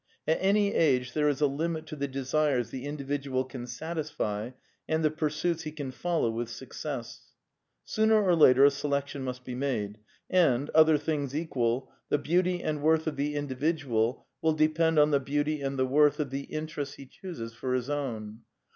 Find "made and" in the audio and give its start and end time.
9.53-10.71